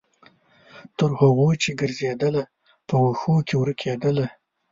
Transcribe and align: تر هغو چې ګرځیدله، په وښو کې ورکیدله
تر 0.97 1.09
هغو 1.19 1.49
چې 1.61 1.69
ګرځیدله، 1.79 2.43
په 2.87 2.95
وښو 3.03 3.35
کې 3.47 3.55
ورکیدله 3.57 4.25